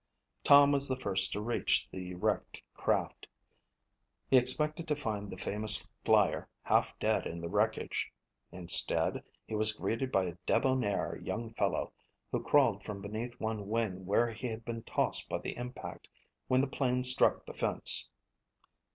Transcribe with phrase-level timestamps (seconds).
[0.43, 3.27] Tom was the first to reach the wrecked craft.
[4.31, 8.11] He expected to find the famous flyer half dead in the wreckage.
[8.51, 11.93] Instead, he was greeted by a debonair young fellow
[12.31, 16.09] who crawled from beneath one wing where he had been tossed by the impact
[16.47, 18.09] when the plane struck the fence.